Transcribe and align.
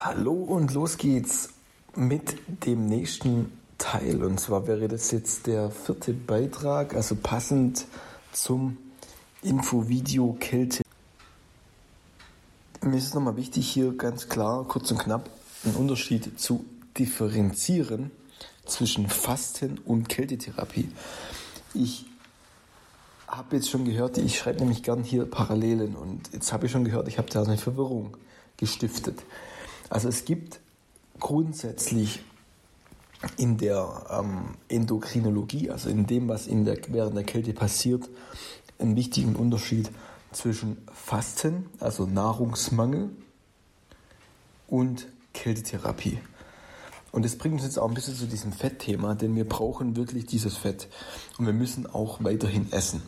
Hallo 0.00 0.32
und 0.32 0.74
los 0.74 0.96
geht's 0.96 1.48
mit 1.96 2.36
dem 2.64 2.86
nächsten 2.86 3.50
Teil. 3.78 4.22
Und 4.22 4.38
zwar 4.38 4.68
wäre 4.68 4.86
das 4.86 5.10
jetzt 5.10 5.48
der 5.48 5.72
vierte 5.72 6.12
Beitrag, 6.12 6.94
also 6.94 7.16
passend 7.16 7.84
zum 8.30 8.76
Infovideo 9.42 10.36
Kälte. 10.38 10.84
Mir 12.80 12.96
ist 12.96 13.12
nochmal 13.16 13.36
wichtig, 13.36 13.68
hier 13.68 13.92
ganz 13.92 14.28
klar, 14.28 14.64
kurz 14.68 14.88
und 14.92 14.98
knapp, 14.98 15.30
einen 15.64 15.74
Unterschied 15.74 16.38
zu 16.38 16.64
differenzieren 16.96 18.12
zwischen 18.66 19.08
Fasten 19.08 19.78
und 19.84 20.08
Kältetherapie. 20.08 20.92
Ich 21.74 22.06
habe 23.26 23.56
jetzt 23.56 23.68
schon 23.68 23.84
gehört, 23.84 24.16
ich 24.18 24.38
schreibe 24.38 24.60
nämlich 24.60 24.84
gern 24.84 25.02
hier 25.02 25.28
Parallelen 25.28 25.96
und 25.96 26.32
jetzt 26.32 26.52
habe 26.52 26.66
ich 26.66 26.72
schon 26.72 26.84
gehört, 26.84 27.08
ich 27.08 27.18
habe 27.18 27.28
da 27.28 27.42
eine 27.42 27.58
Verwirrung 27.58 28.16
gestiftet. 28.58 29.24
Also 29.90 30.08
es 30.08 30.24
gibt 30.24 30.60
grundsätzlich 31.18 32.20
in 33.36 33.56
der 33.56 34.06
ähm, 34.10 34.56
Endokrinologie, 34.68 35.70
also 35.70 35.88
in 35.88 36.06
dem, 36.06 36.28
was 36.28 36.46
in 36.46 36.64
der, 36.64 36.78
während 36.88 37.16
der 37.16 37.24
Kälte 37.24 37.52
passiert, 37.52 38.08
einen 38.78 38.94
wichtigen 38.96 39.34
Unterschied 39.34 39.90
zwischen 40.32 40.78
Fasten, 40.92 41.66
also 41.80 42.06
Nahrungsmangel, 42.06 43.10
und 44.68 45.08
Kältetherapie. 45.32 46.18
Und 47.10 47.24
das 47.24 47.36
bringt 47.36 47.54
uns 47.54 47.64
jetzt 47.64 47.78
auch 47.78 47.88
ein 47.88 47.94
bisschen 47.94 48.14
zu 48.14 48.26
diesem 48.26 48.52
Fettthema, 48.52 49.14
denn 49.14 49.34
wir 49.34 49.48
brauchen 49.48 49.96
wirklich 49.96 50.26
dieses 50.26 50.56
Fett 50.56 50.88
und 51.38 51.46
wir 51.46 51.54
müssen 51.54 51.86
auch 51.86 52.22
weiterhin 52.22 52.70
essen. 52.70 53.02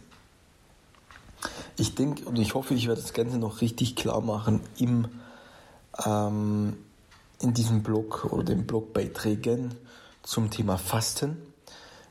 Ich 1.76 1.94
denke 1.94 2.24
und 2.24 2.36
ich 2.38 2.54
hoffe, 2.54 2.74
ich 2.74 2.88
werde 2.88 3.00
das 3.00 3.12
Ganze 3.12 3.38
noch 3.38 3.60
richtig 3.60 3.96
klar 3.96 4.20
machen 4.22 4.60
im 4.78 5.08
ähm, 6.04 6.76
in 7.40 7.54
diesem 7.54 7.82
Blog 7.82 8.26
oder 8.32 8.44
den 8.44 8.66
Blogbeiträgen 8.66 9.74
zum 10.22 10.50
Thema 10.50 10.76
Fasten, 10.76 11.36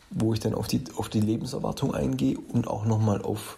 wo 0.09 0.33
ich 0.33 0.39
dann 0.39 0.53
auf 0.53 0.67
die, 0.67 0.83
auf 0.95 1.09
die 1.09 1.21
Lebenserwartung 1.21 1.93
eingehe 1.93 2.37
und 2.37 2.67
auch 2.67 2.85
nochmal 2.85 3.21
auf 3.21 3.57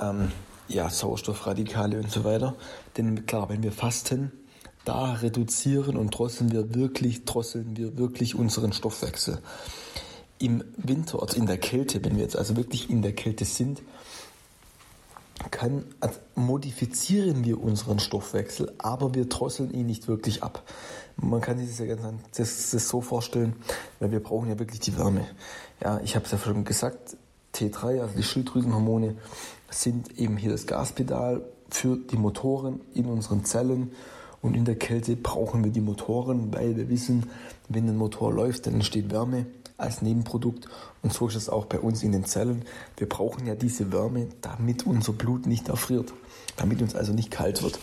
ähm, 0.00 0.30
ja, 0.68 0.90
Sauerstoffradikale 0.90 1.98
und 1.98 2.10
so 2.10 2.24
weiter. 2.24 2.54
Denn 2.96 3.26
klar, 3.26 3.48
wenn 3.48 3.62
wir 3.62 3.72
fasten, 3.72 4.32
da 4.84 5.14
reduzieren 5.14 5.96
und 5.96 6.10
drosseln 6.10 6.52
wir 6.52 6.74
wirklich, 6.74 7.24
drosseln 7.24 7.76
wir 7.76 7.98
wirklich 7.98 8.34
unseren 8.34 8.72
Stoffwechsel. 8.72 9.38
Im 10.38 10.62
Winter, 10.76 11.20
also 11.20 11.36
in 11.36 11.46
der 11.46 11.58
Kälte, 11.58 12.04
wenn 12.04 12.16
wir 12.16 12.22
jetzt 12.22 12.36
also 12.36 12.56
wirklich 12.56 12.88
in 12.88 13.02
der 13.02 13.12
Kälte 13.12 13.44
sind, 13.44 13.82
kann, 15.50 15.84
also 16.00 16.18
modifizieren 16.34 17.44
wir 17.44 17.62
unseren 17.62 17.98
Stoffwechsel, 17.98 18.72
aber 18.78 19.14
wir 19.14 19.26
drosseln 19.26 19.72
ihn 19.72 19.86
nicht 19.86 20.08
wirklich 20.08 20.42
ab. 20.42 20.62
Man 21.16 21.40
kann 21.40 21.58
sich 21.58 21.68
das 21.68 21.78
ja 21.78 21.86
ganz 21.86 22.22
das, 22.36 22.70
das 22.70 22.88
so 22.88 23.00
vorstellen, 23.00 23.56
weil 23.98 24.10
wir 24.10 24.20
brauchen 24.20 24.48
ja 24.48 24.58
wirklich 24.58 24.80
die 24.80 24.96
Wärme. 24.96 25.26
Ja, 25.82 26.00
ich 26.02 26.14
habe 26.14 26.24
es 26.24 26.32
ja 26.32 26.38
schon 26.38 26.64
gesagt, 26.64 27.16
T3, 27.54 28.00
also 28.00 28.16
die 28.16 28.22
Schilddrüsenhormone, 28.22 29.16
sind 29.70 30.18
eben 30.18 30.36
hier 30.36 30.50
das 30.50 30.66
Gaspedal 30.66 31.42
für 31.70 31.96
die 31.96 32.16
Motoren 32.16 32.80
in 32.94 33.06
unseren 33.06 33.44
Zellen. 33.44 33.92
Und 34.40 34.54
in 34.54 34.64
der 34.64 34.76
Kälte 34.76 35.16
brauchen 35.16 35.64
wir 35.64 35.72
die 35.72 35.80
Motoren, 35.80 36.54
weil 36.54 36.76
wir 36.76 36.88
wissen, 36.88 37.28
wenn 37.68 37.88
ein 37.88 37.96
Motor 37.96 38.32
läuft, 38.32 38.66
dann 38.66 38.74
entsteht 38.74 39.10
Wärme 39.10 39.46
als 39.78 40.02
Nebenprodukt. 40.02 40.68
Und 41.02 41.12
so 41.12 41.28
ist 41.28 41.36
es 41.36 41.48
auch 41.48 41.66
bei 41.66 41.78
uns 41.78 42.02
in 42.02 42.12
den 42.12 42.24
Zellen. 42.24 42.64
Wir 42.96 43.08
brauchen 43.08 43.46
ja 43.46 43.54
diese 43.54 43.90
Wärme, 43.92 44.28
damit 44.42 44.86
unser 44.86 45.12
Blut 45.12 45.46
nicht 45.46 45.68
erfriert, 45.68 46.12
damit 46.56 46.82
uns 46.82 46.94
also 46.94 47.12
nicht 47.12 47.30
kalt 47.30 47.62
wird. 47.62 47.78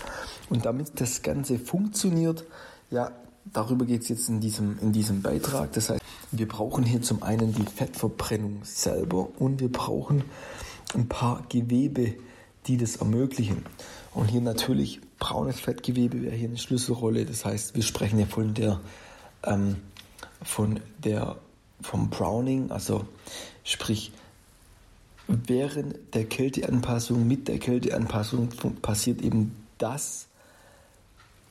Und 0.49 0.65
damit 0.65 0.99
das 0.99 1.23
Ganze 1.23 1.57
funktioniert, 1.57 2.45
ja, 2.91 3.11
darüber 3.51 3.85
geht 3.85 4.03
es 4.03 4.09
jetzt 4.09 4.29
in 4.29 4.41
diesem, 4.41 4.77
in 4.79 4.91
diesem 4.91 5.21
Beitrag. 5.21 5.71
Das 5.73 5.89
heißt, 5.89 6.01
wir 6.31 6.47
brauchen 6.47 6.83
hier 6.83 7.01
zum 7.01 7.23
einen 7.23 7.53
die 7.53 7.65
Fettverbrennung 7.65 8.59
selber 8.63 9.29
und 9.39 9.61
wir 9.61 9.71
brauchen 9.71 10.23
ein 10.93 11.07
paar 11.07 11.43
Gewebe, 11.49 12.15
die 12.67 12.77
das 12.77 12.97
ermöglichen. 12.97 13.65
Und 14.13 14.27
hier 14.27 14.41
natürlich 14.41 15.01
braunes 15.19 15.59
Fettgewebe 15.59 16.21
wäre 16.21 16.35
hier 16.35 16.49
eine 16.49 16.57
Schlüsselrolle. 16.57 17.25
Das 17.25 17.45
heißt, 17.45 17.75
wir 17.75 17.83
sprechen 17.83 18.19
ja 18.19 18.25
von 18.25 18.53
der, 18.53 18.81
ähm, 19.43 19.77
von 20.41 20.79
der 21.03 21.37
vom 21.81 22.09
Browning, 22.09 22.71
also 22.71 23.05
sprich 23.63 24.11
während 25.27 26.13
der 26.13 26.25
Kälteanpassung, 26.25 27.27
mit 27.27 27.47
der 27.47 27.59
Kälteanpassung 27.59 28.49
passiert 28.81 29.21
eben 29.21 29.55
das, 29.77 30.27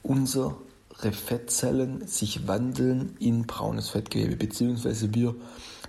unsere 0.03 0.57
Fettzellen 0.97 2.07
sich 2.07 2.47
wandeln 2.47 3.17
in 3.19 3.47
braunes 3.47 3.91
Fettgewebe, 3.91 4.37
beziehungsweise 4.37 5.13
wir 5.15 5.35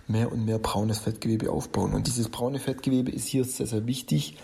mehr 0.08 0.32
und 0.32 0.46
mehr 0.46 0.60
braunes 0.60 1.00
Fettgewebe 1.00 1.52
aufbauen. 1.52 1.94
Und 1.94 2.08
dieses 2.08 2.30
braune 2.30 2.60
Fettgewebe 2.60 3.12
ist 3.12 3.28
hier 3.28 3.46
sehr, 3.46 3.68
sehr 3.68 3.86
wichtig, 3.86 4.38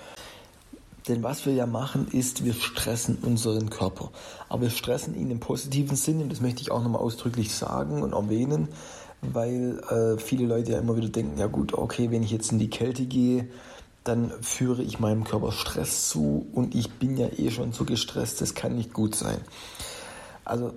denn 1.08 1.24
was 1.24 1.48
wir 1.48 1.54
ja 1.54 1.66
machen, 1.66 2.08
ist, 2.12 2.46
wir 2.46 2.54
stressen 2.54 3.18
unseren 3.24 3.72
Körper. 3.72 4.12
Aber 4.50 4.64
wir 4.64 4.70
stressen 4.70 5.16
ihn 5.16 5.32
im 5.32 5.40
positiven 5.40 5.96
Sinne, 5.96 6.24
und 6.24 6.32
das 6.32 6.42
möchte 6.42 6.62
ich 6.62 6.70
auch 6.70 6.84
nochmal 6.84 7.02
ausdrücklich 7.02 7.56
sagen 7.56 8.04
und 8.04 8.14
erwähnen, 8.14 8.68
weil 9.22 9.80
äh, 9.90 10.18
viele 10.20 10.46
Leute 10.46 10.74
ja 10.74 10.80
immer 10.80 10.96
wieder 10.98 11.10
denken, 11.10 11.38
ja 11.38 11.48
gut, 11.48 11.74
okay, 11.74 12.12
wenn 12.12 12.24
ich 12.24 12.32
jetzt 12.32 12.52
in 12.52 12.60
die 12.60 12.70
Kälte 12.70 13.06
gehe, 13.06 13.48
dann 14.04 14.32
führe 14.42 14.82
ich 14.82 15.00
meinem 15.00 15.24
Körper 15.24 15.52
Stress 15.52 16.10
zu 16.10 16.48
und 16.54 16.74
ich 16.74 16.92
bin 16.94 17.18
ja 17.18 17.28
eh 17.38 17.52
schon 17.52 17.72
so 17.72 17.86
gestresst, 17.86 18.42
das 18.42 18.56
kann 18.56 18.76
nicht 18.76 18.94
gut 18.94 19.16
sein. 19.16 19.40
Also 20.44 20.74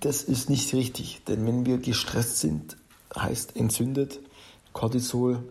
das 0.00 0.22
ist 0.22 0.50
nicht 0.50 0.74
richtig, 0.74 1.22
denn 1.26 1.46
wenn 1.46 1.64
wir 1.64 1.78
gestresst 1.78 2.40
sind, 2.40 2.76
heißt 3.16 3.56
entzündet, 3.56 4.20
Cortisol, 4.74 5.42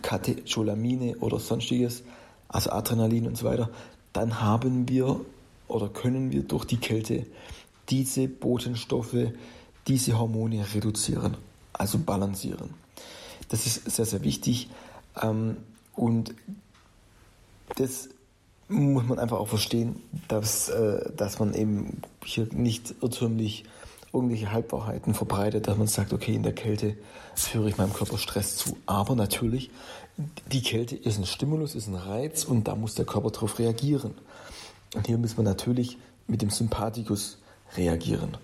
Katecholamine 0.00 1.18
oder 1.18 1.38
sonstiges, 1.38 2.02
also 2.48 2.70
Adrenalin 2.70 3.26
und 3.26 3.36
so 3.36 3.44
weiter, 3.44 3.68
dann 4.14 4.40
haben 4.40 4.88
wir 4.88 5.20
oder 5.68 5.88
können 5.88 6.32
wir 6.32 6.42
durch 6.42 6.64
die 6.64 6.78
Kälte 6.78 7.26
diese 7.90 8.28
Botenstoffe 8.28 9.32
diese 9.86 10.18
Hormone 10.18 10.64
reduzieren, 10.74 11.36
also 11.72 11.98
balancieren. 11.98 12.70
Das 13.48 13.66
ist 13.66 13.90
sehr, 13.90 14.06
sehr 14.06 14.22
wichtig. 14.22 14.70
Ähm, 15.20 15.56
und 15.94 16.34
das 17.76 18.08
muss 18.68 19.04
man 19.04 19.18
einfach 19.18 19.38
auch 19.38 19.48
verstehen, 19.48 19.96
dass, 20.28 20.68
äh, 20.68 21.12
dass 21.16 21.38
man 21.38 21.54
eben 21.54 22.00
hier 22.24 22.48
nicht 22.52 22.94
irrtümlich 23.02 23.64
irgendwelche 24.12 24.52
Halbwahrheiten 24.52 25.14
verbreitet, 25.14 25.68
dass 25.68 25.78
man 25.78 25.86
sagt, 25.86 26.12
okay, 26.12 26.34
in 26.34 26.42
der 26.42 26.54
Kälte 26.54 26.96
führe 27.34 27.68
ich 27.68 27.78
meinem 27.78 27.94
Körper 27.94 28.18
Stress 28.18 28.56
zu. 28.56 28.76
Aber 28.84 29.14
natürlich, 29.14 29.70
die 30.50 30.62
Kälte 30.62 30.96
ist 30.96 31.18
ein 31.18 31.26
Stimulus, 31.26 31.74
ist 31.74 31.88
ein 31.88 31.94
Reiz 31.94 32.44
und 32.44 32.68
da 32.68 32.74
muss 32.74 32.94
der 32.94 33.06
Körper 33.06 33.30
darauf 33.30 33.58
reagieren. 33.58 34.14
Und 34.94 35.06
hier 35.06 35.16
muss 35.16 35.36
man 35.36 35.44
natürlich 35.44 35.96
mit 36.26 36.42
dem 36.42 36.50
Sympathikus 36.50 37.38
reagieren. 37.76 38.36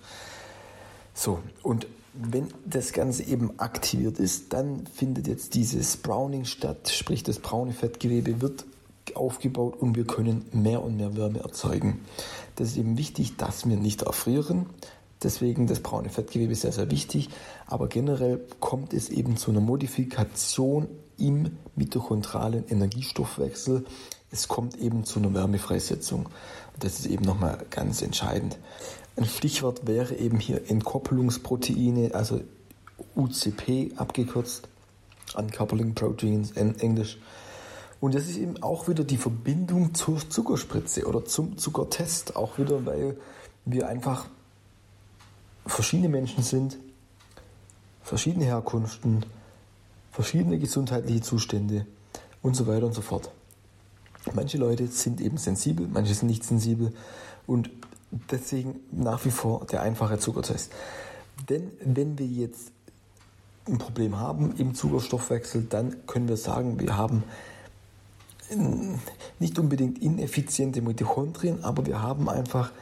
So, 1.18 1.40
und 1.64 1.88
wenn 2.14 2.46
das 2.64 2.92
Ganze 2.92 3.24
eben 3.24 3.58
aktiviert 3.58 4.20
ist, 4.20 4.52
dann 4.52 4.86
findet 4.86 5.26
jetzt 5.26 5.54
dieses 5.54 5.96
Browning 5.96 6.44
statt, 6.44 6.90
sprich 6.90 7.24
das 7.24 7.40
braune 7.40 7.72
Fettgewebe 7.72 8.40
wird 8.40 8.64
aufgebaut 9.14 9.74
und 9.80 9.96
wir 9.96 10.04
können 10.04 10.44
mehr 10.52 10.80
und 10.80 10.96
mehr 10.96 11.16
Wärme 11.16 11.40
erzeugen. 11.40 12.04
Das 12.54 12.68
ist 12.68 12.76
eben 12.76 12.96
wichtig, 12.98 13.36
dass 13.36 13.68
wir 13.68 13.76
nicht 13.76 14.02
erfrieren. 14.02 14.66
Deswegen 15.20 15.66
das 15.66 15.80
braune 15.80 16.08
Fettgewebe 16.08 16.52
ist 16.52 16.60
sehr, 16.60 16.70
sehr 16.70 16.88
wichtig. 16.92 17.30
Aber 17.66 17.88
generell 17.88 18.40
kommt 18.60 18.94
es 18.94 19.08
eben 19.08 19.36
zu 19.36 19.50
einer 19.50 19.60
Modifikation 19.60 20.86
im 21.18 21.50
mitochondralen 21.74 22.64
Energiestoffwechsel. 22.68 23.84
Es 24.30 24.46
kommt 24.46 24.78
eben 24.78 25.02
zu 25.02 25.18
einer 25.18 25.34
Wärmefreisetzung. 25.34 26.28
Das 26.78 27.00
ist 27.00 27.06
eben 27.06 27.24
nochmal 27.24 27.66
ganz 27.70 28.02
entscheidend. 28.02 28.56
Ein 29.18 29.24
Stichwort 29.24 29.84
wäre 29.84 30.15
eben 30.15 30.38
hier 30.38 30.70
Entkoppelungsproteine, 30.70 32.15
also 32.15 32.41
UCP 33.16 33.91
abgekürzt, 33.97 34.68
Uncoupling 35.34 35.94
Proteins 35.94 36.53
in 36.53 36.78
Englisch. 36.78 37.18
Und 37.98 38.15
das 38.15 38.28
ist 38.28 38.36
eben 38.36 38.62
auch 38.62 38.86
wieder 38.86 39.03
die 39.03 39.16
Verbindung 39.16 39.92
zur 39.92 40.20
Zuckerspritze 40.30 41.04
oder 41.04 41.24
zum 41.24 41.59
Zuckertest. 41.59 42.36
Auch 42.36 42.59
wieder, 42.59 42.86
weil 42.86 43.18
wir 43.65 43.88
einfach 43.88 44.26
verschiedene 45.66 46.09
Menschen 46.09 46.44
sind, 46.44 46.78
verschiedene 48.04 48.44
Herkunften, 48.44 49.26
verschiedene 50.12 50.60
gesundheitliche 50.60 51.22
Zustände 51.22 51.86
und 52.41 52.54
so 52.54 52.68
weiter 52.68 52.86
und 52.86 52.94
so 52.94 53.03
fort. 53.03 53.32
Manche 54.32 54.59
Leute 54.59 54.86
sind 54.86 55.21
eben 55.21 55.38
sensibel, 55.38 55.88
manche 55.92 56.14
sind 56.14 56.28
nicht 56.28 56.44
sensibel 56.44 56.92
und 57.48 57.68
deswegen 58.10 58.81
nach 58.91 59.25
wie 59.25 59.31
vor 59.31 59.66
der 59.66 59.83
einfache 59.83 60.19
Zuckertest. 60.19 60.72
Denn 61.49 61.71
wenn 61.84 62.19
wir 62.19 62.27
jetzt 62.27 62.72
ein 63.66 63.78
Problem 63.78 64.19
haben 64.19 64.55
im 64.57 64.75
Zuckerstoffwechsel, 64.75 65.66
dann 65.69 66.07
können 66.07 66.28
wir 66.28 66.37
sagen, 66.37 66.81
wir 66.81 66.97
haben 66.97 67.22
nicht 69.39 69.59
unbedingt 69.59 69.99
ineffiziente 69.99 70.81
Mitochondrien, 70.81 71.65
aber 71.65 71.84
wir 71.84 72.01
haben 72.01 72.28
einfach 72.28 72.72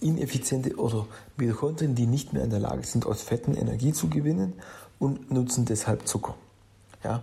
ineffiziente 0.00 0.76
oder 0.76 1.06
Mitochondrien, 1.36 1.94
die 1.94 2.06
nicht 2.06 2.32
mehr 2.32 2.44
in 2.44 2.50
der 2.50 2.60
Lage 2.60 2.84
sind, 2.84 3.06
aus 3.06 3.22
Fetten 3.22 3.54
Energie 3.54 3.92
zu 3.92 4.08
gewinnen 4.08 4.54
und 4.98 5.30
nutzen 5.30 5.64
deshalb 5.64 6.06
Zucker. 6.06 6.36
Ja? 7.02 7.22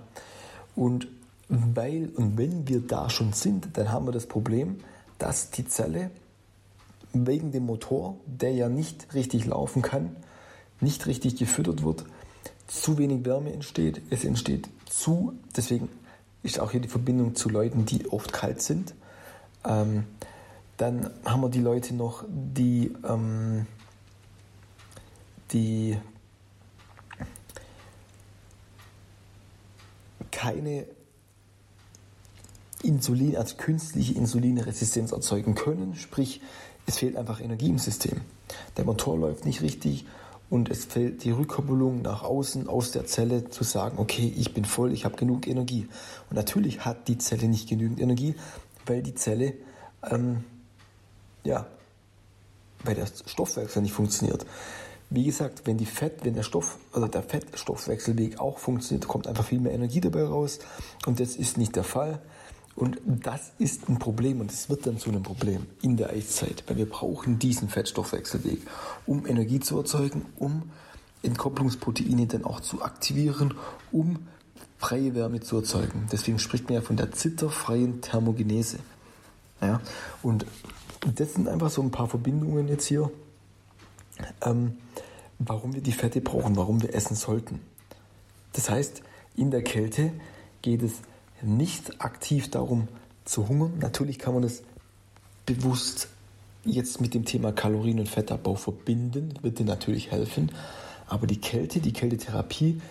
Und 0.76 1.08
weil 1.50 2.10
und 2.16 2.38
wenn 2.38 2.68
wir 2.68 2.82
da 2.82 3.10
schon 3.10 3.32
sind, 3.32 3.70
dann 3.78 3.92
haben 3.92 4.06
wir 4.06 4.12
das 4.12 4.26
Problem, 4.26 4.80
dass 5.18 5.50
die 5.50 5.66
Zelle 5.66 6.12
wegen 7.26 7.52
dem 7.52 7.66
Motor, 7.66 8.18
der 8.26 8.52
ja 8.52 8.70
nicht 8.70 9.14
richtig 9.14 9.46
laufen 9.46 9.82
kann, 9.82 10.16
nicht 10.82 11.08
richtig 11.08 11.38
gefüttert 11.38 11.84
wird, 11.84 12.06
zu 12.68 12.98
wenig 12.98 13.26
Wärme 13.26 13.54
entsteht, 13.54 14.02
es 14.10 14.26
entsteht 14.26 14.70
zu, 14.86 15.34
deswegen 15.56 15.90
ist 16.44 16.60
auch 16.60 16.72
hier 16.72 16.82
die 16.82 16.88
Verbindung 16.88 17.36
zu 17.36 17.50
Leuten, 17.50 17.86
die 17.86 18.08
oft 18.10 18.34
kalt 18.34 18.62
sind. 18.62 18.94
Ähm, 19.66 20.04
dann 20.78 21.10
haben 21.26 21.42
wir 21.42 21.50
die 21.50 21.62
Leute 21.62 21.96
noch, 21.96 22.24
die, 22.30 22.94
ähm, 23.08 23.66
die 25.52 25.98
keine 30.32 30.86
Insulin, 32.84 33.36
also 33.36 33.56
künstliche 33.56 34.14
Insulinresistenz 34.14 35.12
erzeugen 35.12 35.56
können, 35.56 35.96
sprich 35.96 36.42
es 36.88 36.98
fehlt 36.98 37.16
einfach 37.16 37.40
Energie 37.40 37.70
im 37.70 37.78
System. 37.78 38.22
Der 38.78 38.86
Motor 38.86 39.18
läuft 39.20 39.46
nicht 39.46 39.62
richtig 39.62 40.06
und 40.50 40.70
es 40.70 40.86
fehlt 40.86 41.24
die 41.26 41.32
Rückkoppelung 41.32 42.02
nach 42.02 42.24
außen 42.24 42.68
aus 42.68 42.92
der 42.92 43.06
Zelle 43.06 43.50
zu 43.50 43.64
sagen, 43.64 44.00
okay, 44.00 44.34
ich 44.36 44.54
bin 44.54 44.66
voll, 44.66 44.94
ich 44.94 45.04
habe 45.04 45.18
genug 45.18 45.48
Energie. 45.48 45.88
Und 46.30 46.38
natürlich 46.38 46.86
hat 46.86 47.10
die 47.10 47.18
Zelle 47.18 47.50
nicht 47.50 47.68
genügend 47.68 48.00
Energie, 48.00 48.36
weil 48.86 49.04
die 49.04 49.14
Zelle, 49.14 49.54
ähm, 50.10 50.46
ja, 51.44 51.68
weil 52.86 52.96
der 52.96 53.08
Stoffwechsel 53.26 53.82
nicht 53.82 53.94
funktioniert. 53.94 54.46
Wie 55.10 55.26
gesagt, 55.26 55.64
wenn 55.66 55.78
die 55.78 55.86
Fett, 55.86 56.24
wenn 56.24 56.34
der 56.34 56.44
Stoff, 56.44 56.78
also 56.94 57.08
der 57.08 57.24
Fettstoffwechselweg 57.24 58.40
auch 58.40 58.60
funktioniert, 58.60 59.08
kommt 59.08 59.28
einfach 59.28 59.46
viel 59.46 59.60
mehr 59.60 59.74
Energie 59.74 60.02
dabei 60.02 60.24
raus. 60.24 60.60
Und 61.06 61.20
das 61.20 61.36
ist 61.36 61.58
nicht 61.58 61.76
der 61.76 61.84
Fall. 61.84 62.22
Und 62.78 63.00
das 63.08 63.54
ist 63.58 63.90
ein 63.90 63.98
Problem 63.98 64.40
und 64.40 64.52
es 64.52 64.70
wird 64.70 64.86
dann 64.86 65.00
zu 65.00 65.10
einem 65.10 65.24
Problem 65.24 65.66
in 65.82 65.98
der 65.98 66.12
Eiszeit, 66.12 66.64
weil 66.68 66.78
wir 66.78 66.88
brauchen 66.88 67.40
diesen 67.40 67.70
Fettstoffwechselweg, 67.70 68.62
um 69.08 69.26
Energie 69.26 69.60
zu 69.60 69.80
erzeugen, 69.80 70.24
um 70.38 70.70
Entkopplungsproteine 71.24 72.28
dann 72.28 72.46
auch 72.46 72.60
zu 72.60 72.84
aktivieren, 72.84 73.56
um 73.92 74.28
freie 74.78 75.16
Wärme 75.16 75.40
zu 75.40 75.58
erzeugen. 75.58 76.08
Deswegen 76.12 76.38
spricht 76.38 76.66
man 76.66 76.76
ja 76.76 76.82
von 76.82 76.98
der 76.98 77.12
zitterfreien 77.12 78.02
Thermogenese. 78.02 78.78
Ja, 79.60 79.82
und 80.22 80.46
das 81.16 81.34
sind 81.34 81.48
einfach 81.48 81.72
so 81.72 81.82
ein 81.82 81.90
paar 81.90 82.08
Verbindungen 82.08 82.68
jetzt 82.68 82.86
hier, 82.86 83.10
ähm, 84.46 84.78
warum 85.40 85.74
wir 85.74 85.82
die 85.82 85.94
Fette 85.94 86.22
brauchen, 86.22 86.56
warum 86.56 86.84
wir 86.84 86.94
essen 86.94 87.16
sollten. 87.16 87.60
Das 88.54 88.70
heißt, 88.70 89.02
in 89.36 89.50
der 89.50 89.64
Kälte 89.64 90.12
geht 90.62 90.84
es 90.84 91.02
nicht 91.42 92.02
aktiv 92.02 92.50
darum 92.50 92.88
zu 93.26 93.48
hungern. 93.48 93.80
Natürlich 93.80 94.20
kann 94.20 94.34
man 94.34 94.44
das 94.44 94.64
bewusst 95.46 96.10
jetzt 96.64 97.02
mit 97.02 97.14
dem 97.14 97.26
Thema 97.26 97.52
Kalorien- 97.52 98.00
und 98.00 98.10
Fettabbau 98.10 98.56
verbinden, 98.56 99.34
wird 99.42 99.60
dir 99.60 99.66
natürlich 99.66 100.12
helfen. 100.12 100.52
Aber 101.08 101.28
die 101.28 101.40
Kälte, 101.40 101.80
die 101.80 101.94
Kältetherapie 101.94 102.82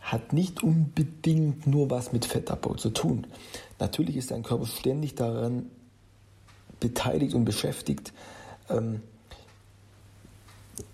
hat 0.00 0.32
nicht 0.32 0.62
unbedingt 0.62 1.66
nur 1.66 1.90
was 1.90 2.12
mit 2.12 2.24
Fettabbau 2.24 2.74
zu 2.74 2.90
tun. 2.90 3.26
Natürlich 3.78 4.16
ist 4.16 4.30
dein 4.30 4.42
Körper 4.42 4.66
ständig 4.66 5.14
daran 5.14 5.66
beteiligt 6.80 7.34
und 7.34 7.44
beschäftigt, 7.44 8.12
ähm, 8.70 9.02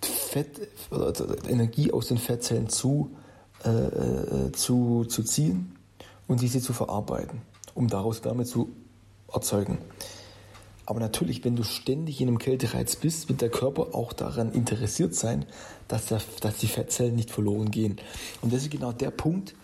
Fett, 0.00 0.68
Energie 1.48 1.92
aus 1.92 2.08
den 2.08 2.18
Fettzellen 2.18 2.68
zu, 2.68 3.10
äh, 3.64 3.68
äh 3.68 4.52
zu, 4.52 5.04
zu 5.04 5.22
ziehen 5.22 5.76
und 6.28 6.40
diese 6.40 6.60
zu 6.60 6.72
verarbeiten, 6.72 7.42
um 7.74 7.88
daraus 7.88 8.24
Wärme 8.24 8.44
zu 8.44 8.70
erzeugen. 9.32 9.78
Aber 10.84 11.00
natürlich, 11.00 11.44
wenn 11.44 11.56
du 11.56 11.62
ständig 11.62 12.20
in 12.20 12.28
einem 12.28 12.38
Kältereiz 12.38 12.96
bist, 12.96 13.28
wird 13.28 13.40
der 13.40 13.50
Körper 13.50 13.94
auch 13.94 14.12
daran 14.12 14.52
interessiert 14.52 15.14
sein, 15.14 15.46
dass, 15.88 16.06
der, 16.06 16.20
dass 16.40 16.58
die 16.58 16.66
Fettzellen 16.66 17.14
nicht 17.14 17.30
verloren 17.30 17.70
gehen. 17.70 17.96
Und 18.40 18.52
das 18.52 18.62
ist 18.62 18.70
genau 18.70 18.92
der 18.92 19.10
Punkt, 19.10 19.54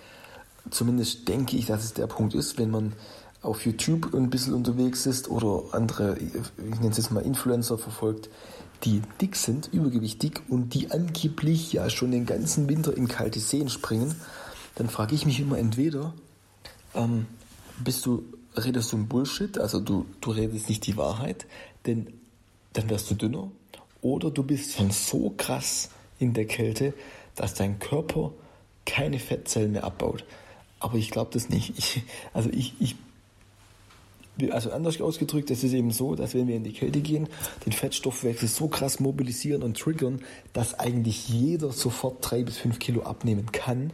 zumindest 0.70 1.28
denke 1.28 1.56
ich, 1.56 1.66
dass 1.66 1.84
es 1.84 1.94
der 1.94 2.06
Punkt 2.06 2.34
ist, 2.34 2.58
wenn 2.58 2.70
man 2.70 2.92
auf 3.42 3.64
YouTube 3.64 4.14
ein 4.14 4.30
bisschen 4.30 4.54
unterwegs 4.54 5.06
ist 5.06 5.28
oder 5.28 5.62
andere, 5.72 6.18
ich 6.18 6.80
nenne 6.80 6.90
es 6.90 6.96
jetzt 6.96 7.10
mal 7.10 7.20
Influencer 7.20 7.78
verfolgt, 7.78 8.28
die 8.84 9.02
dick 9.20 9.36
sind, 9.36 9.68
übergewichtig 9.72 10.40
und 10.48 10.74
die 10.74 10.90
angeblich 10.90 11.72
ja 11.72 11.90
schon 11.90 12.10
den 12.10 12.26
ganzen 12.26 12.68
Winter 12.68 12.96
in 12.96 13.08
kalte 13.08 13.40
Seen 13.40 13.68
springen, 13.68 14.14
dann 14.76 14.88
frage 14.88 15.14
ich 15.14 15.26
mich 15.26 15.40
immer 15.40 15.58
entweder, 15.58 16.14
ähm, 16.94 17.26
bist 17.78 18.06
du, 18.06 18.24
redest 18.56 18.92
du 18.92 18.96
ein 18.96 19.08
Bullshit, 19.08 19.58
also 19.58 19.80
du, 19.80 20.06
du 20.20 20.30
redest 20.30 20.68
nicht 20.68 20.86
die 20.86 20.96
Wahrheit, 20.96 21.46
denn 21.86 22.06
dann 22.72 22.90
wirst 22.90 23.10
du 23.10 23.14
dünner, 23.14 23.50
oder 24.02 24.30
du 24.30 24.42
bist 24.42 24.76
schon 24.76 24.90
so 24.90 25.32
krass 25.36 25.90
in 26.18 26.34
der 26.34 26.46
Kälte, 26.46 26.94
dass 27.34 27.54
dein 27.54 27.78
Körper 27.78 28.32
keine 28.84 29.18
Fettzellen 29.18 29.72
mehr 29.72 29.84
abbaut. 29.84 30.24
Aber 30.80 30.96
ich 30.96 31.10
glaube 31.10 31.30
das 31.32 31.48
nicht. 31.48 31.76
Ich, 31.76 32.02
also 32.32 32.50
ich, 32.50 32.74
ich 32.80 32.96
also 34.52 34.70
anders 34.70 35.00
ausgedrückt, 35.00 35.50
es 35.50 35.64
ist 35.64 35.72
eben 35.72 35.90
so, 35.90 36.14
dass 36.14 36.34
wenn 36.34 36.46
wir 36.46 36.54
in 36.54 36.62
die 36.62 36.72
Kälte 36.72 37.00
gehen, 37.00 37.28
den 37.66 37.72
Fettstoffwechsel 37.72 38.48
so 38.48 38.68
krass 38.68 39.00
mobilisieren 39.00 39.64
und 39.64 39.76
triggern, 39.76 40.20
dass 40.52 40.78
eigentlich 40.78 41.28
jeder 41.28 41.72
sofort 41.72 42.18
drei 42.20 42.44
bis 42.44 42.58
fünf 42.58 42.78
Kilo 42.78 43.02
abnehmen 43.02 43.50
kann 43.50 43.90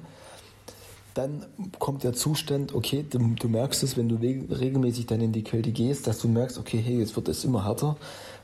dann 1.15 1.47
kommt 1.79 2.03
der 2.03 2.13
Zustand, 2.13 2.75
okay, 2.75 3.05
du, 3.09 3.19
du 3.19 3.49
merkst 3.49 3.83
es, 3.85 3.97
wenn 3.97 4.09
du 4.09 4.17
regelmäßig 4.17 5.07
dann 5.07 5.21
in 5.21 5.33
die 5.33 5.45
Kälte 5.45 5.71
gehst, 5.71 6.07
dass 6.07 6.19
du 6.19 6.29
merkst, 6.29 6.59
okay, 6.59 6.79
hey, 6.79 6.99
jetzt 6.99 7.15
wird 7.15 7.29
es 7.29 7.45
immer 7.45 7.65
härter. 7.65 7.97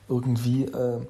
Irgendwie 0.07 0.63
äh, 0.63 1.01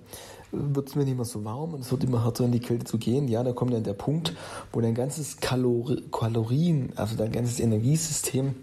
wird 0.51 0.89
es 0.89 0.95
mir 0.95 1.05
nicht 1.05 1.15
mehr 1.15 1.25
so 1.25 1.45
warm 1.45 1.75
und 1.75 1.81
es 1.81 1.91
wird 1.91 2.03
immer 2.03 2.23
härter 2.23 2.45
in 2.45 2.51
die 2.51 2.59
Kälte 2.59 2.85
zu 2.85 2.97
gehen. 2.97 3.27
Ja, 3.27 3.43
da 3.43 3.53
kommt 3.53 3.73
dann 3.73 3.83
der 3.83 3.93
Punkt, 3.93 4.33
wo 4.73 4.81
dein 4.81 4.95
ganzes 4.95 5.37
Kalori 5.37 6.01
Kalorien, 6.11 6.93
also 6.95 7.15
dein 7.15 7.31
ganzes 7.31 7.59
Energiesystem 7.59 8.55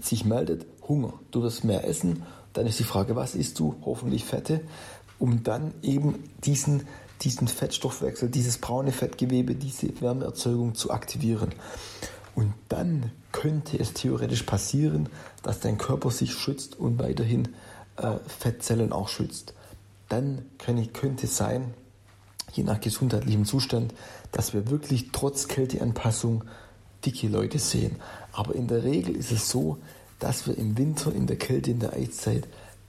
sich 0.00 0.24
meldet, 0.24 0.66
Hunger. 0.86 1.14
Du 1.30 1.42
wirst 1.42 1.64
mehr 1.64 1.86
essen, 1.86 2.24
dann 2.52 2.66
ist 2.66 2.78
die 2.78 2.84
Frage, 2.84 3.14
was 3.14 3.34
isst 3.34 3.58
du? 3.60 3.76
Hoffentlich 3.84 4.24
Fette, 4.24 4.60
um 5.18 5.42
dann 5.42 5.72
eben 5.82 6.24
diesen 6.44 6.82
diesen 7.22 7.48
Fettstoffwechsel, 7.48 8.28
dieses 8.28 8.58
braune 8.58 8.92
Fettgewebe, 8.92 9.54
diese 9.54 9.88
Wärmeerzeugung 10.00 10.74
zu 10.74 10.90
aktivieren. 10.90 11.50
Und 12.36 12.52
dann 12.68 13.10
könnte 13.32 13.78
es 13.78 13.94
theoretisch 13.94 14.42
passieren, 14.42 15.08
dass 15.42 15.58
dein 15.58 15.78
Körper 15.78 16.10
sich 16.10 16.34
schützt 16.34 16.78
und 16.78 16.98
weiterhin 16.98 17.48
äh, 17.96 18.18
Fettzellen 18.26 18.92
auch 18.92 19.08
schützt. 19.08 19.54
Dann 20.10 20.44
kann, 20.58 20.92
könnte 20.92 21.26
es 21.26 21.36
sein, 21.38 21.72
je 22.52 22.62
nach 22.62 22.78
gesundheitlichem 22.80 23.46
Zustand, 23.46 23.94
dass 24.32 24.52
wir 24.52 24.70
wirklich 24.70 25.12
trotz 25.12 25.48
Kälteanpassung 25.48 26.44
dicke 27.06 27.28
Leute 27.28 27.58
sehen. 27.58 27.96
Aber 28.32 28.54
in 28.54 28.68
der 28.68 28.84
Regel 28.84 29.16
ist 29.16 29.32
es 29.32 29.48
so, 29.48 29.78
dass 30.18 30.46
wir 30.46 30.58
im 30.58 30.76
Winter, 30.76 31.14
in 31.14 31.26
der 31.26 31.36
Kälte, 31.36 31.70
in 31.70 31.80
der 31.80 31.94
Eiszeit 31.94 32.46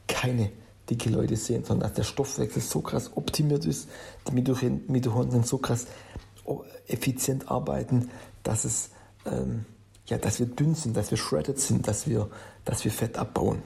keine 0.08 0.52
dicke 0.90 1.10
Leute 1.10 1.38
sehen, 1.38 1.64
sondern 1.64 1.88
dass 1.88 1.96
der 1.96 2.04
Stoffwechsel 2.04 2.62
so 2.62 2.82
krass 2.82 3.12
optimiert 3.16 3.66
ist, 3.66 3.88
die 4.28 4.34
Mitochondrien 4.34 5.44
so 5.44 5.58
krass 5.58 5.88
effizient 6.88 7.50
arbeiten, 7.50 8.10
dass 8.44 8.66
es 8.66 8.90
ähm, 9.32 9.66
ja, 10.08 10.18
dass 10.18 10.40
wir 10.40 10.46
dünn 10.46 10.74
sind, 10.76 10.96
dass 10.96 11.12
wir 11.12 11.18
shredded 11.18 11.60
sind, 11.60 11.88
dass 11.88 12.08
wir, 12.08 12.30
dass 12.66 12.86
wir 12.86 12.92
Fett 12.92 13.18
abbauen. 13.18 13.62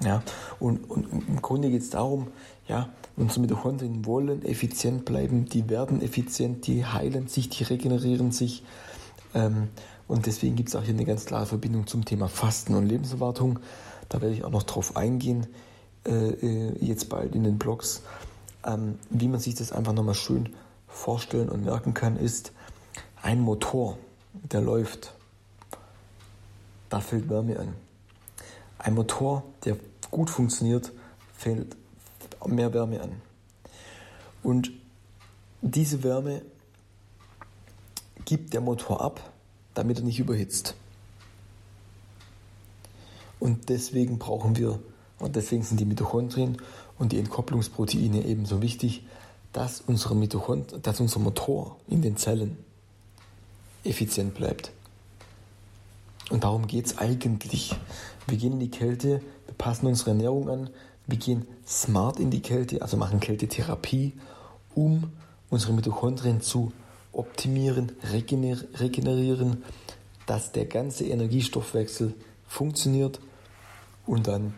Ja, 0.00 0.22
und, 0.60 0.88
und 0.90 1.12
im 1.12 1.42
Grunde 1.42 1.70
geht 1.70 1.82
es 1.82 1.90
darum, 1.90 2.28
ja, 2.68 2.88
unsere 3.16 3.40
Mitochondrien 3.40 4.06
wollen 4.06 4.44
effizient 4.44 5.04
bleiben, 5.04 5.46
die 5.46 5.68
werden 5.68 6.00
effizient, 6.02 6.66
die 6.66 6.86
heilen 6.86 7.26
sich, 7.26 7.48
die 7.48 7.64
regenerieren 7.64 8.30
sich. 8.30 8.62
Ähm, 9.34 9.68
und 10.06 10.26
deswegen 10.26 10.54
gibt 10.54 10.68
es 10.68 10.76
auch 10.76 10.82
hier 10.82 10.94
eine 10.94 11.04
ganz 11.04 11.24
klare 11.26 11.46
Verbindung 11.46 11.86
zum 11.86 12.04
Thema 12.04 12.28
Fasten 12.28 12.74
und 12.74 12.86
Lebenserwartung. 12.86 13.58
Da 14.08 14.20
werde 14.22 14.34
ich 14.34 14.44
auch 14.44 14.50
noch 14.50 14.62
drauf 14.62 14.96
eingehen, 14.96 15.48
äh, 16.06 16.30
äh 16.30 16.72
jetzt 16.80 17.08
bald 17.08 17.34
in 17.34 17.44
den 17.44 17.58
Blogs. 17.58 18.02
Ähm, 18.64 18.98
wie 19.10 19.28
man 19.28 19.40
sich 19.40 19.56
das 19.56 19.72
einfach 19.72 19.92
nochmal 19.92 20.14
schön 20.14 20.50
vorstellen 20.86 21.48
und 21.48 21.64
merken 21.64 21.92
kann, 21.92 22.16
ist, 22.16 22.52
ein 23.22 23.40
Motor, 23.40 23.98
der 24.32 24.60
läuft, 24.60 25.12
da 26.88 27.00
fällt 27.00 27.28
Wärme 27.28 27.58
an. 27.58 27.74
Ein 28.78 28.94
Motor, 28.94 29.42
der 29.64 29.76
gut 30.10 30.30
funktioniert, 30.30 30.92
fällt 31.36 31.76
mehr 32.46 32.72
Wärme 32.72 33.00
an. 33.00 33.20
Und 34.42 34.70
diese 35.60 36.02
Wärme 36.02 36.42
gibt 38.24 38.54
der 38.54 38.60
Motor 38.60 39.00
ab, 39.00 39.32
damit 39.74 39.98
er 39.98 40.04
nicht 40.04 40.20
überhitzt. 40.20 40.74
Und 43.40 43.68
deswegen 43.68 44.18
brauchen 44.18 44.56
wir, 44.56 44.78
und 45.18 45.36
deswegen 45.36 45.62
sind 45.62 45.80
die 45.80 45.84
Mitochondrien 45.84 46.58
und 46.98 47.12
die 47.12 47.18
Entkopplungsproteine 47.18 48.24
ebenso 48.24 48.62
wichtig, 48.62 49.06
dass, 49.52 49.80
unsere 49.80 50.14
dass 50.82 51.00
unser 51.00 51.20
Motor 51.20 51.76
in 51.88 52.02
den 52.02 52.16
Zellen 52.16 52.56
effizient 53.88 54.34
bleibt. 54.34 54.72
Und 56.30 56.44
darum 56.44 56.66
geht 56.66 56.86
es 56.86 56.98
eigentlich. 56.98 57.74
Wir 58.26 58.36
gehen 58.36 58.52
in 58.54 58.60
die 58.60 58.70
Kälte, 58.70 59.22
wir 59.46 59.54
passen 59.56 59.86
unsere 59.86 60.10
Ernährung 60.10 60.50
an, 60.50 60.70
wir 61.06 61.18
gehen 61.18 61.46
smart 61.66 62.20
in 62.20 62.30
die 62.30 62.42
Kälte, 62.42 62.82
also 62.82 62.96
machen 62.98 63.20
Kältetherapie, 63.20 64.12
um 64.74 65.10
unsere 65.48 65.72
Mitochondrien 65.72 66.42
zu 66.42 66.72
optimieren, 67.12 67.92
regener 68.12 68.58
regenerieren, 68.74 69.64
dass 70.26 70.52
der 70.52 70.66
ganze 70.66 71.06
Energiestoffwechsel 71.06 72.14
funktioniert 72.46 73.20
und 74.06 74.26
dann 74.26 74.52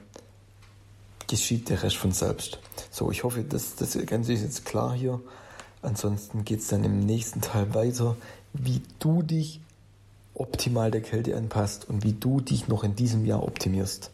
geschieht 1.28 1.68
der 1.68 1.82
Rest 1.84 1.96
von 1.96 2.10
selbst. 2.10 2.58
So, 2.90 3.12
ich 3.12 3.22
hoffe, 3.22 3.44
dass 3.44 3.76
das 3.76 3.96
Ganze 4.06 4.32
ist 4.32 4.42
jetzt 4.42 4.64
klar 4.64 4.92
hier. 4.92 5.20
Ansonsten 5.82 6.44
geht 6.44 6.60
es 6.60 6.68
dann 6.68 6.82
im 6.82 7.06
nächsten 7.06 7.40
Teil 7.40 7.72
weiter, 7.72 8.16
wie 8.52 8.82
du 8.98 9.22
dich 9.22 9.60
optimal 10.34 10.90
der 10.90 11.02
Kälte 11.02 11.36
anpasst 11.36 11.88
und 11.88 12.02
wie 12.04 12.12
du 12.12 12.40
dich 12.40 12.68
noch 12.68 12.84
in 12.84 12.96
diesem 12.96 13.24
Jahr 13.26 13.42
optimierst. 13.42 14.10